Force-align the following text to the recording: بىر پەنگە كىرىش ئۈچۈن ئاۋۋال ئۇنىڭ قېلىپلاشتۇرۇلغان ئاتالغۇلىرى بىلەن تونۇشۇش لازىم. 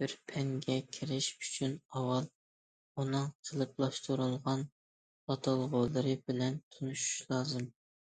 بىر 0.00 0.14
پەنگە 0.32 0.74
كىرىش 0.96 1.28
ئۈچۈن 1.44 1.72
ئاۋۋال 2.00 2.28
ئۇنىڭ 2.98 3.32
قېلىپلاشتۇرۇلغان 3.50 4.68
ئاتالغۇلىرى 4.74 6.16
بىلەن 6.28 6.64
تونۇشۇش 6.76 7.28
لازىم. 7.34 7.70